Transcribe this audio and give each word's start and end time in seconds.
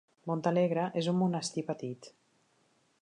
Montalegre 0.29 0.85
és 1.01 1.09
un 1.11 1.19
monestir 1.19 1.65
petit. 1.71 2.09